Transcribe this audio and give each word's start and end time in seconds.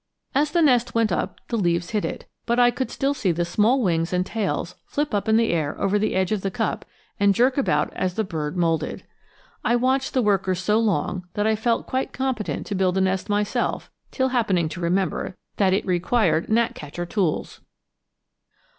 As 0.33 0.49
the 0.49 0.63
nest 0.63 0.95
went 0.95 1.11
up, 1.11 1.39
the 1.49 1.57
leaves 1.59 1.91
hid 1.91 2.03
it; 2.05 2.25
but 2.47 2.57
I 2.57 2.71
could 2.71 2.89
still 2.89 3.13
see 3.13 3.31
the 3.31 3.45
small 3.45 3.83
wings 3.83 4.11
and 4.11 4.25
tails 4.25 4.73
flip 4.87 5.13
up 5.13 5.29
in 5.29 5.37
the 5.37 5.51
air 5.51 5.79
over 5.79 5.99
the 5.99 6.15
edge 6.15 6.31
of 6.31 6.41
the 6.41 6.49
cup 6.49 6.85
and 7.19 7.35
jerk 7.35 7.55
about 7.55 7.93
as 7.93 8.15
the 8.15 8.23
bird 8.23 8.57
moulded. 8.57 9.03
I 9.63 9.75
watched 9.75 10.15
the 10.15 10.23
workers 10.23 10.57
so 10.57 10.79
long 10.79 11.27
that 11.35 11.45
I 11.45 11.55
felt 11.55 11.85
quite 11.85 12.13
competent 12.13 12.65
to 12.65 12.73
build 12.73 12.97
a 12.97 13.01
nest 13.01 13.29
myself, 13.29 13.91
till 14.09 14.29
happening 14.29 14.67
to 14.69 14.81
remember 14.81 15.37
that 15.57 15.71
it 15.71 15.85
required 15.85 16.47
gnatcatcher 16.47 17.07
tools. 17.07 17.59